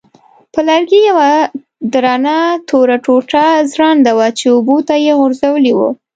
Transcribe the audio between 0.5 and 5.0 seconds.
پر لرګي یوه درنه توره ټوټه ځوړنده وه چې اوبو ته